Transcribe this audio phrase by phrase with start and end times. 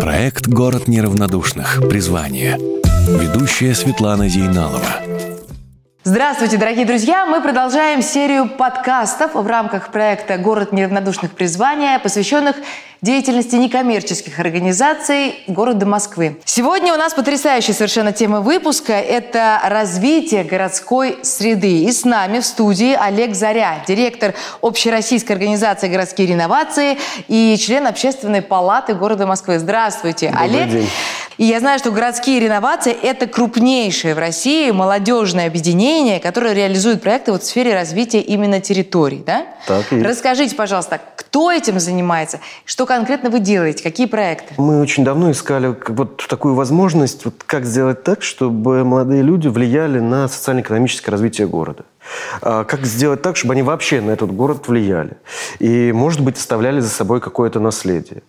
[0.00, 1.80] Проект «Город неравнодушных.
[1.88, 2.56] Призвание».
[3.08, 5.07] Ведущая Светлана Зейналова.
[6.10, 7.26] Здравствуйте, дорогие друзья!
[7.26, 12.56] Мы продолжаем серию подкастов в рамках проекта «Город неравнодушных призвания», посвященных
[13.02, 16.40] деятельности некоммерческих организаций города Москвы.
[16.46, 21.82] Сегодня у нас потрясающая совершенно тема выпуска– это развитие городской среды.
[21.82, 26.96] И с нами в студии Олег Заря, директор Общероссийской организации «Городские реновации»
[27.28, 29.58] и член Общественной палаты города Москвы.
[29.58, 30.70] Здравствуйте, Добрый Олег.
[30.70, 30.88] День.
[31.38, 37.30] И я знаю, что городские реновации– это крупнейшее в России молодежное объединение, которое реализует проекты
[37.30, 39.22] вот в сфере развития именно территорий.
[39.24, 39.46] Да?
[39.68, 40.02] Так и.
[40.02, 42.40] Расскажите, пожалуйста, кто этим занимается?
[42.64, 43.84] Что конкретно вы делаете?
[43.84, 44.54] Какие проекты?
[44.56, 50.00] Мы очень давно искали вот такую возможность, вот как сделать так, чтобы молодые люди влияли
[50.00, 51.84] на социально-экономическое развитие города.
[52.42, 55.12] А Как сделать так, чтобы они вообще на этот город влияли?
[55.58, 58.22] И, может быть, оставляли за собой какое-то наследие.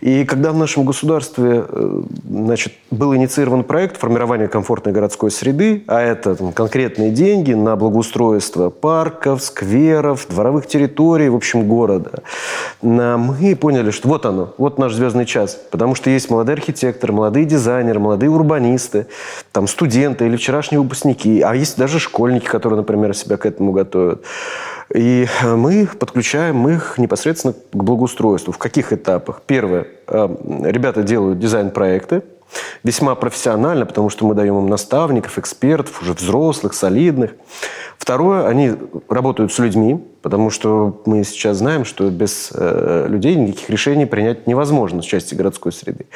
[0.00, 6.00] И когда в нашем государстве э, значит, был инициирован проект формирования комфортной городской среды, а
[6.00, 12.22] это там, конкретные деньги на благоустройство парков, скверов, дворовых территорий, в общем, города,
[12.82, 15.58] на- мы поняли, что вот оно, вот наш звездный час.
[15.70, 19.06] Потому что есть молодые архитекторы, молодые дизайнеры, молодые урбанисты,
[19.52, 24.24] там, студенты или вчерашние выпускники, а есть даже школьники, которые, например, себя к этому готовят.
[24.94, 28.52] И мы подключаем их непосредственно к благоустройству.
[28.52, 29.42] В каких этапах?
[29.46, 29.88] Первое.
[30.06, 30.28] э,
[30.64, 32.22] Ребята делают дизайн-проекты,
[32.84, 37.32] весьма профессионально, потому что мы даем им наставников, экспертов, уже взрослых, солидных.
[38.06, 38.70] Второе, они
[39.08, 44.46] работают с людьми, потому что мы сейчас знаем, что без э, людей никаких решений принять
[44.46, 46.06] невозможно с части городской среды.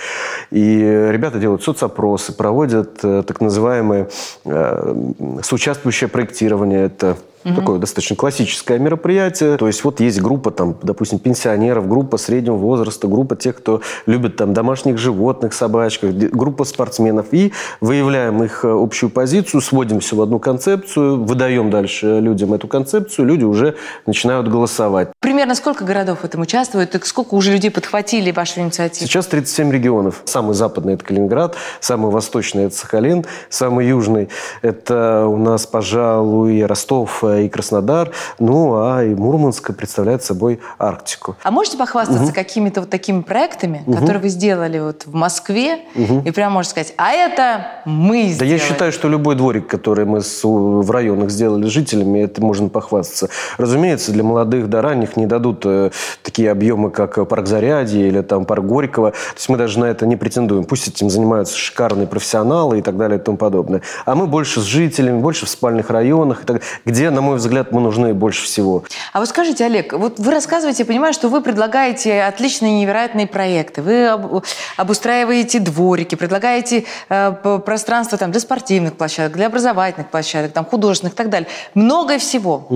[0.53, 0.79] И
[1.11, 4.09] ребята делают соцопросы, проводят э, так называемое
[4.45, 4.95] э,
[5.43, 6.85] соучаствующее проектирование.
[6.85, 9.57] Это Такое достаточно классическое мероприятие.
[9.57, 14.37] То есть вот есть группа, там, допустим, пенсионеров, группа среднего возраста, группа тех, кто любит
[14.37, 17.27] там, домашних животных, собачек, д- группа спортсменов.
[17.33, 22.69] И выявляем их э, общую позицию, сводим все в одну концепцию, выдаем дальше людям эту
[22.69, 23.77] концепцию, люди уже
[24.07, 25.09] начинают голосовать.
[25.21, 26.95] Примерно сколько городов в этом участвует?
[26.95, 29.09] И сколько уже людей подхватили вашу инициативу?
[29.09, 30.23] Сейчас 37 регионов.
[30.25, 34.29] Самый западный– это Калининград, самый восточный– это Сахалин, самый южный–
[34.63, 41.37] это у нас, пожалуй, Ростов и Краснодар, ну а и Мурманск представляет собой Арктику.
[41.43, 46.53] А можете похвастаться какими-то вот такими проектами, которые вы сделали вот в Москве, и прям
[46.53, 48.53] можно сказать, а это мы Да сделали?
[48.53, 53.29] я считаю, что любой дворик, который мы с- в районах сделали жителями, это можно похвастаться.
[53.59, 55.91] Разумеется, для молодых до ранних не дадут э,
[56.23, 59.11] такие объемы, как парк Зарядье или там парк Горького.
[59.11, 60.65] То есть мы даже на это не претендуем.
[60.65, 63.83] Пусть этим занимаются шикарные профессионалы и так далее и тому подобное.
[64.05, 67.71] А мы больше с жителями, больше в спальных районах, и так, где, на мой взгляд,
[67.71, 68.83] мы нужны больше всего.
[69.13, 73.83] А вот скажите, Олег, вот вы рассказываете, я понимаю, что вы предлагаете отличные, невероятные проекты.
[73.83, 74.43] Вы об-
[74.79, 77.33] обустраиваете дворики, предлагаете э,
[77.67, 81.49] пространство там, для спортивных площадок, для образовательных площадок, там, художественных и так далее.
[81.75, 82.67] Много всего.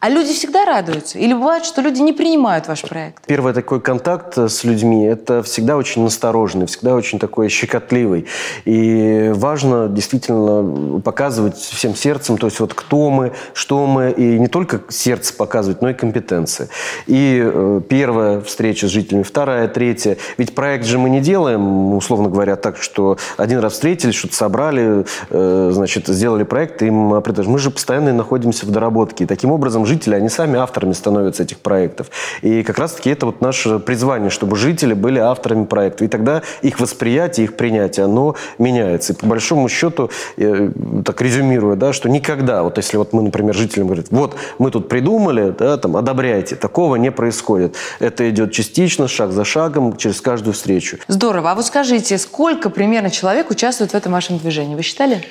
[0.00, 1.18] А люди всегда радуются?
[1.18, 3.24] Или бывает, что люди не принимают ваш проект?
[3.24, 8.26] Первый такой контакт э, с людьми– это всегда очень настороженный, всегда очень такой щекотливый.
[8.66, 14.48] И важно действительно показывать всем сердцем, то есть вот кто мы, что мы, и не
[14.48, 16.68] только сердце показывать, но и компетенции.
[17.06, 20.16] И э, первая встреча с жителями, вторая, третья.
[20.38, 25.04] Ведь проект же мы не делаем, условно говоря, так, что один раз встретились, что-то собрали,
[25.30, 27.52] э, значит, сделали проект, и им предложили.
[27.52, 29.24] Мы же постоянно находимся в доработке.
[29.24, 32.10] И таким образом жители, они сами авторами становятся этих проектов.
[32.42, 36.04] И как раз-таки это вот наше призвание, чтобы жители были авторами проекта.
[36.04, 39.12] И тогда их восприятие, их принятие, оно меняется.
[39.12, 40.70] И по большому счету, э,
[41.04, 44.88] так резюмируя, да, что никогда, вот если вот мы, например, жителям говорим, вот мы тут
[44.88, 47.76] придумали, да, там, одобряйте, такого не происходит.
[48.00, 50.98] Это идет частично, шаг за шагом, через каждую встречу.
[51.08, 51.52] Здорово.
[51.52, 54.74] А вот скажите, сколько примерно человек участвует в этом вашем движении?
[54.74, 55.22] Вы считали?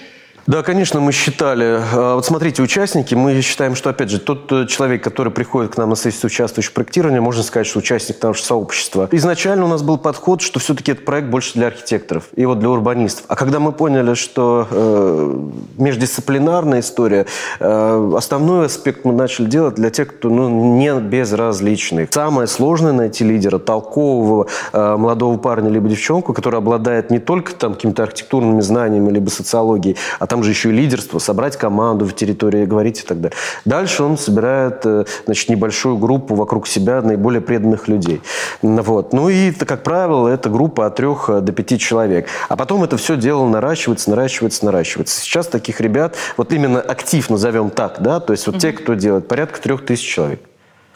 [0.47, 1.81] Да, конечно, мы считали.
[1.91, 5.77] А, Вот смотрите, участники, мы считаем, что, опять же, тот э, человек, который приходит к
[5.77, 9.09] нам на сессию участвующего проектирования, можно сказать, что участник нашего сообщества.
[9.11, 12.69] Изначально у нас был подход, что все-таки этот проект больше для архитекторов и вот для
[12.69, 13.25] урбанистов.
[13.27, 15.35] А когда мы поняли, что э,
[15.79, 17.25] междисциплинарная история,
[17.59, 22.07] э, основной аспект мы начали делать для тех, кто ну, не безразличный.
[22.11, 27.73] Самое сложное найти лидера, толкового э, молодого парня либо девчонку, который обладает не только там
[27.73, 32.65] какими-то архитектурными знаниями либо социологией, а там же еще и лидерство, собрать команду в территории,
[32.65, 33.37] говорить и так далее.
[33.63, 38.21] Дальше он собирает э, значит, небольшую группу вокруг себя наиболее преданных людей.
[38.61, 39.13] Ну, Вот.
[39.13, 42.27] Ну и, как правило, это группа от трех э, до пяти человек.
[42.49, 45.21] А потом это все дело наращивается, наращивается, наращивается.
[45.21, 49.29] Сейчас таких ребят, вот именно актив назовем так, да, то есть вот те, кто делает,
[49.29, 50.41] порядка трех тысяч человек.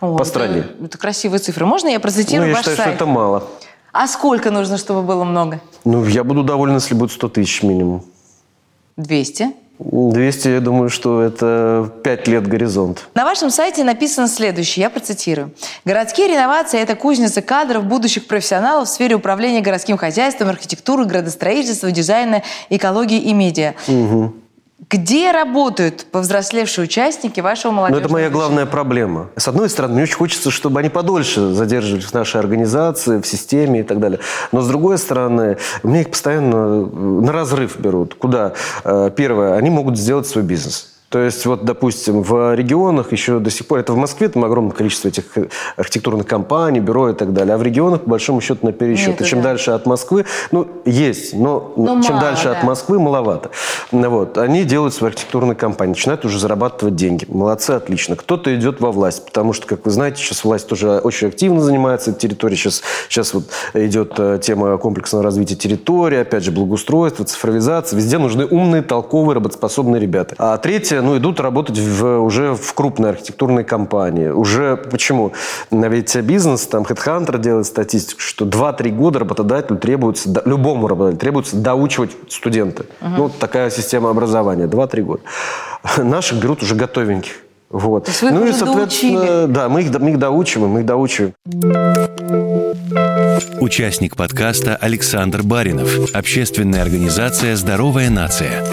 [0.02, 0.66] О, по стране.
[0.80, 1.66] Это, это красивые цифры.
[1.66, 2.96] Можно я процитирую ну, я ваш считаю, сайт?
[2.96, 3.48] что это мало.
[3.94, 5.62] А сколько нужно, чтобы было много?
[5.86, 8.04] Ну, я буду доволен, если будет 100 тысяч минимум.
[9.00, 9.54] 200?
[9.80, 13.08] 200, я думаю, что это 5 лет горизонт.
[13.16, 15.52] На вашем сайте написано следующее, я процитирую.
[15.86, 22.44] «Городские реновации– это кузница кадров будущих профессионалов в сфере управления городским хозяйством, архитектуры, градостроительства, дизайна,
[22.70, 23.74] экологии и медиа».
[23.88, 24.34] Угу.
[24.88, 29.30] Где работают повзрослевшие участники вашего молодежного Ну, это моя главная проблема.
[29.36, 33.82] С одной стороны, мне очень хочется, чтобы они подольше задерживались в нашей организации, в системе
[33.82, 34.20] и так далее.
[34.54, 38.16] Но с другой стороны, мне их постоянно на разрыв берут.
[38.16, 38.54] Куда?
[38.86, 40.99] Э, первое, они могут сделать свой бизнес.
[41.10, 44.74] То есть, вот, допустим, в регионах еще до сих пор, это в Москве там огромное
[44.74, 45.26] количество этих
[45.76, 49.08] архитектурных компаний, бюро и так далее, а в регионах, по большому счету, на пересчет.
[49.08, 49.50] Нет, и чем да.
[49.50, 52.52] дальше от Москвы, ну, есть, но, но ну, чем мало, дальше да.
[52.52, 53.50] от Москвы, маловато.
[53.92, 57.26] Вот, они делают свои архитектурные компании, начинают уже зарабатывать деньги.
[57.28, 58.16] Молодцы, отлично.
[58.16, 62.14] Кто-то идет во власть, потому что, как вы знаете, сейчас власть тоже очень активно занимается
[62.14, 62.60] территорией.
[62.60, 67.98] Сейчас, сейчас вот идет э, тема комплексного развития территории, опять же, благоустройство, цифровизация.
[67.98, 70.36] Везде нужны умные, толковые, работоспособные ребята.
[70.38, 74.30] А третье, ну, идут работать в, уже в крупные архитектурные компании.
[74.30, 75.34] Уже почему?
[75.72, 82.12] Ведь бизнес, там, HeadHunter делает статистику, что 2-3 года работодателю требуется, любому работодателю требуется доучивать
[82.30, 82.86] студенты.
[83.02, 83.10] Угу.
[83.18, 84.66] Ну, такая система образования.
[84.66, 85.22] 2-3 года.
[85.98, 87.34] Наших берут уже готовеньких.
[87.70, 88.06] Вот.
[88.06, 89.54] То есть вы ну и, соответственно, доучили.
[89.54, 91.34] да, мы их, мы их доучиваем, мы их доучиваем.
[93.60, 96.14] Участник подкаста Александр Баринов.
[96.14, 98.64] Общественная организация «Здоровая нация».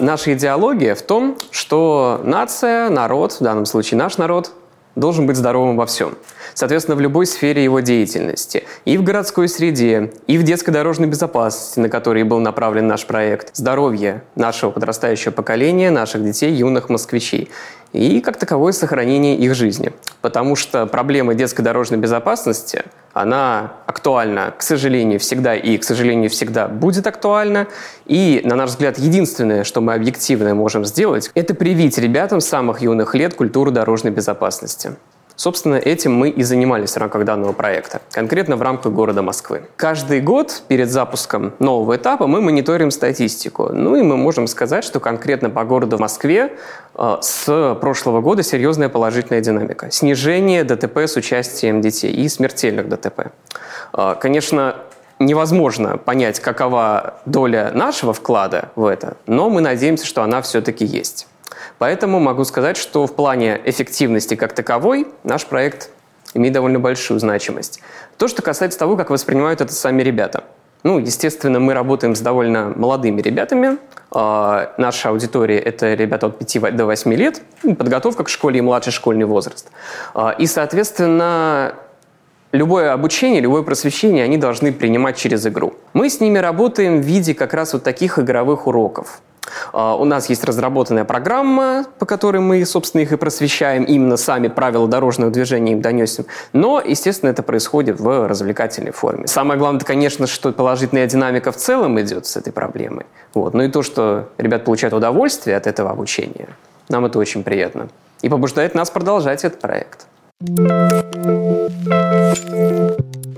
[0.00, 4.52] Наша идеология в том, что нация, народ, в данном случае наш народ,
[4.94, 6.14] должен быть здоровым во всем.
[6.54, 8.64] Соответственно, в любой сфере его деятельности.
[8.84, 13.54] И в городской среде, и в детской дорожной безопасности, на которые был направлен наш проект.
[13.54, 17.50] Здоровье нашего подрастающего поколения, наших детей, юных москвичей
[17.92, 19.92] и, как таковое, сохранение их жизни.
[20.20, 26.66] Потому что проблема детской дорожной безопасности, она актуальна, к сожалению, всегда и, к сожалению, всегда
[26.68, 27.68] будет актуальна.
[28.06, 32.82] И, на наш взгляд, единственное, что мы объективно можем сделать, это привить ребятам с самых
[32.82, 34.96] юных лет культуру дорожной безопасности.
[35.38, 39.62] Собственно, этим мы и занимались в рамках данного проекта, конкретно в рамках города Москвы.
[39.76, 43.68] Каждый год перед запуском нового этапа мы мониторим статистику.
[43.72, 46.54] Ну и мы можем сказать, что конкретно по городу Москве
[46.96, 49.92] э, с прошлого года серьезная положительная динамика.
[49.92, 53.30] Снижение ДТП с участием детей и смертельных ДТП.
[53.92, 54.74] Э, конечно,
[55.20, 61.28] невозможно понять, какова доля нашего вклада в это, но мы надеемся, что она все-таки есть.
[61.78, 65.90] Поэтому могу сказать, что в плане эффективности как таковой наш проект
[66.34, 67.80] имеет довольно большую значимость.
[68.16, 70.44] То, что касается того, как воспринимают это сами ребята.
[70.84, 73.78] Ну, естественно, мы работаем с довольно молодыми ребятами.
[74.14, 77.42] Э, наша аудитория– это ребята от 5 до 8 лет.
[77.64, 79.70] Ну, подготовка к школе и младший школьный возраст.
[80.14, 81.74] Э, и, соответственно,
[82.52, 85.74] любое обучение, любое просвещение они должны принимать через игру.
[85.94, 89.20] Мы с ними работаем в виде как раз вот таких игровых уроков.
[89.72, 94.48] А, у нас есть разработанная программа, по которой мы, собственно, их и просвещаем, именно сами
[94.48, 96.26] правила дорожного движения им донесем.
[96.52, 99.26] Но, естественно, это происходит в развлекательной форме.
[99.26, 103.06] Самое главное, конечно, что положительная динамика в целом идет с этой проблемой.
[103.34, 103.54] Вот.
[103.54, 106.48] Ну и то, что ребят получают удовольствие от этого обучения,
[106.88, 107.88] нам это очень приятно.
[108.22, 110.06] И побуждает нас продолжать этот проект.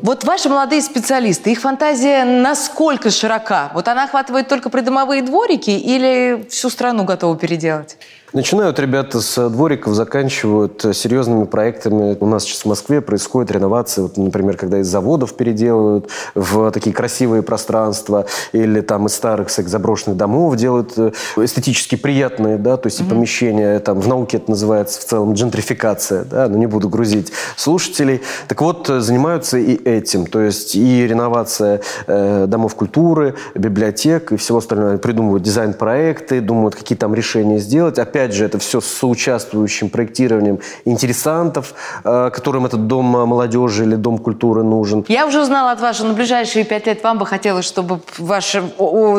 [0.03, 3.71] Вот ваши молодые специалисты, их фантазия насколько широка?
[3.75, 7.99] Вот она охватывает только придомовые дворики или всю страну готова переделать?
[8.33, 12.17] Начинают ребята с двориков, заканчивают серьезными проектами.
[12.21, 16.95] У нас сейчас в Москве происходит реновация, вот, например, когда из заводов переделывают в такие
[16.95, 22.87] красивые пространства, или там из старых кстати, заброшенных домов делают э, эстетически приятные, да, то
[22.87, 23.07] есть mm-hmm.
[23.07, 27.33] и помещения, там в науке это называется в целом джентрификация, да, но не буду грузить
[27.57, 28.23] слушателей.
[28.47, 34.59] Так вот, занимаются и этим, то есть и реновация э, домов культуры, библиотек и всего
[34.59, 34.97] остального.
[34.97, 37.99] Придумывают дизайн-проекты, думают, какие там решения сделать.
[37.99, 44.19] Опять же, это все с соучаствующим проектированием интересантов, э, которым этот дом молодежи или дом
[44.19, 45.05] культуры нужен.
[45.09, 48.63] Я уже узнала от вас, что на ближайшие пять лет вам бы хотелось, чтобы ваше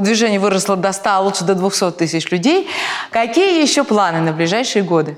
[0.01, 2.67] движение выросло до 100, а лучше до 200 тысяч людей.
[3.11, 5.17] Какие еще планы на ближайшие годы?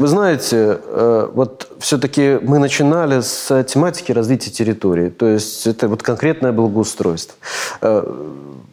[0.00, 6.02] Вы знаете, э, вот все-таки мы начинали с тематики развития территории, то есть это вот
[6.02, 7.36] конкретное благоустройство.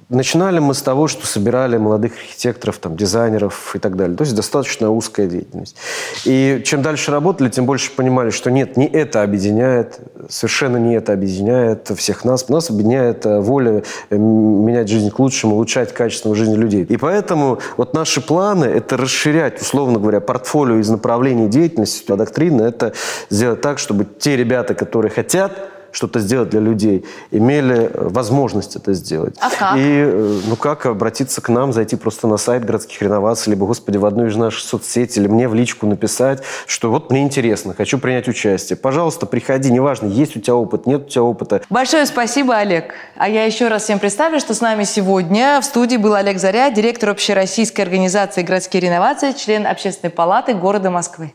[0.10, 4.16] Начинали мы с того, что собирали молодых архитекторов, там, дизайнеров и так далее.
[4.16, 5.76] То есть достаточно узкая деятельность.
[6.24, 10.00] И чем дальше работали, тем больше понимали, что нет, не это объединяет,
[10.30, 12.48] совершенно не это объединяет всех нас.
[12.48, 16.86] Нас объединяет э, воля э, менять жизнь к лучшему, улучшать качество жизни людей.
[16.86, 22.10] И поэтому вот наши планы– это расширять, условно говоря, портфолио из направлений деятельности.
[22.10, 22.94] А доктрина– это
[23.30, 25.52] сделать так, чтобы те ребята, которые хотят
[25.92, 29.36] что-то сделать для людей, имели э, возможность это сделать.
[29.40, 29.78] А как?
[29.78, 33.98] И, э, ну как, обратиться к нам, зайти просто на сайт городских реноваций, либо, господи,
[33.98, 37.98] в одну из наших соцсетей, или мне в личку написать, что вот мне интересно, хочу
[37.98, 38.78] принять участие.
[38.78, 41.62] Пожалуйста, приходи, неважно, есть у тебя опыт, нет у тебя опыта.
[41.70, 42.94] Большое спасибо, Олег.
[43.16, 46.70] А я еще раз всем представлю, что с нами сегодня в студии был Олег Заря,
[46.70, 51.34] директор общероссийской организации «Городские реновации», член Общественной палаты города Москвы.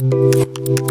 [0.00, 0.87] Thank you.